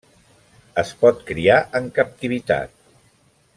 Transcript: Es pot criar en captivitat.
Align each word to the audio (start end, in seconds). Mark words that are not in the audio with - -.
Es 0.83 0.93
pot 1.03 1.21
criar 1.27 1.59
en 1.81 1.93
captivitat. 1.99 2.75